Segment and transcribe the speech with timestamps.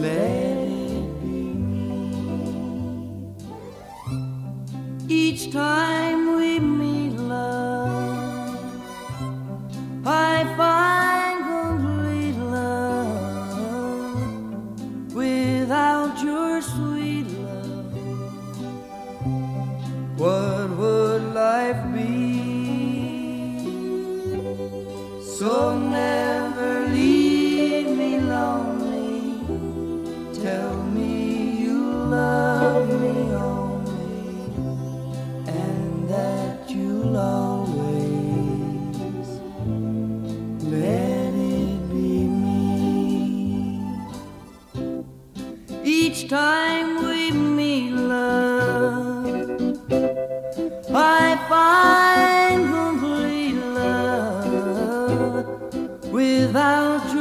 [0.00, 1.54] Let it be.
[5.08, 5.77] Each time
[56.18, 57.17] without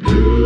[0.00, 0.43] She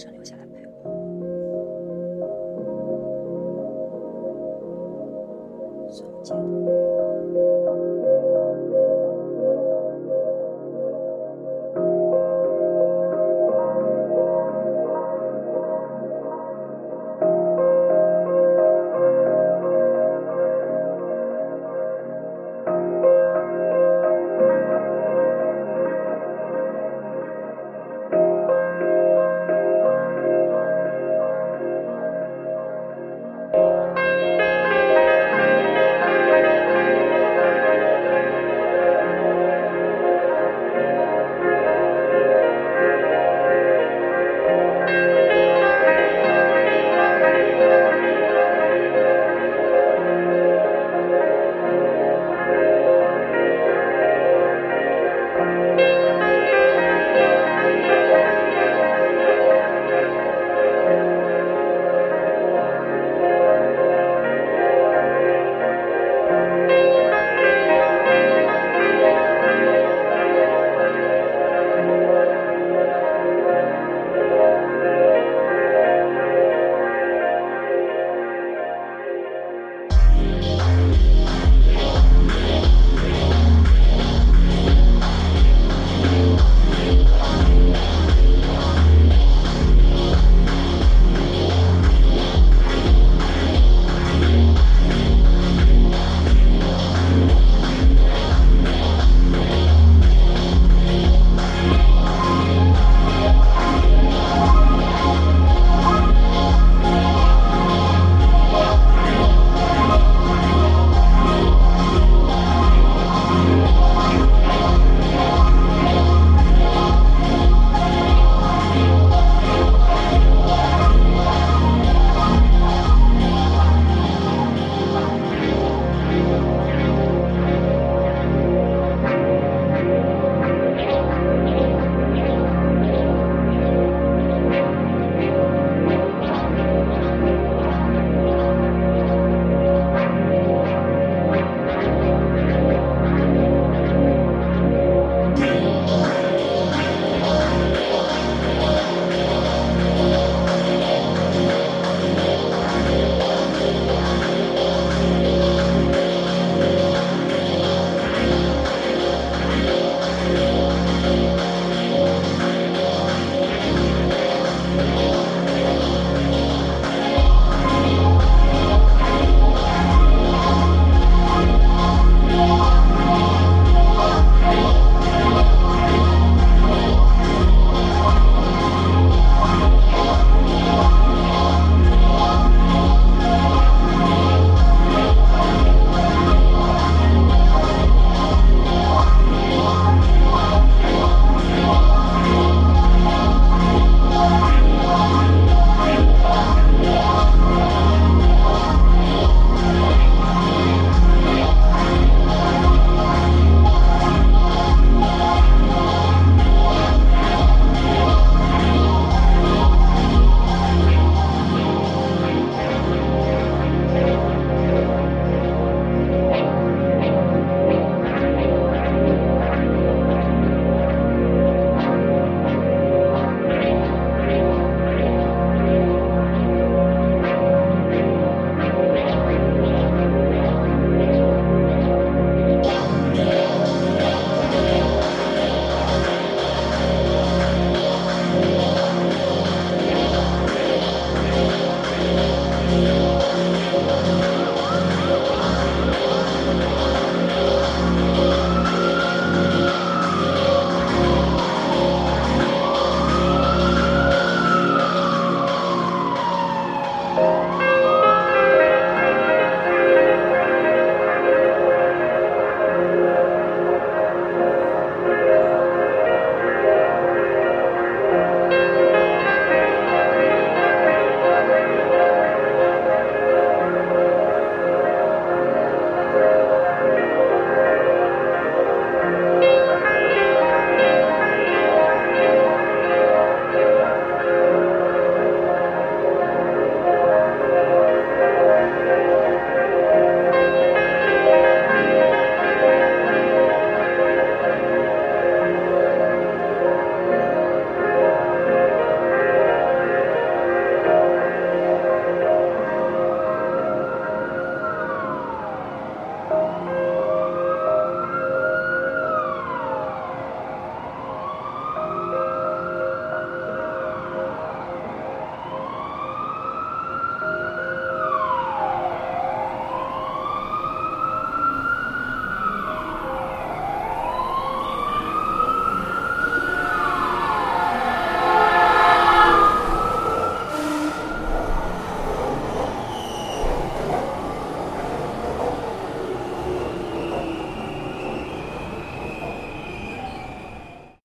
[0.00, 0.49] 生留下来